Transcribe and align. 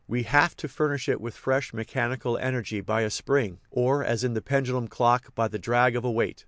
We 0.07 0.23
have 0.23 0.55
to 0.55 0.67
furnish 0.67 1.07
it 1.07 1.21
with 1.21 1.35
fresh 1.35 1.75
mechanical 1.75 2.35
energy 2.39 2.81
by 2.81 3.01
a 3.01 3.11
spring 3.11 3.59
(or, 3.69 4.03
as 4.03 4.23
in 4.23 4.33
the 4.33 4.41
pendulum 4.41 4.87
clock, 4.87 5.35
by 5.35 5.47
the 5.47 5.59
drag 5.59 5.95
of 5.95 6.03
a 6.03 6.09
weight). 6.09 6.39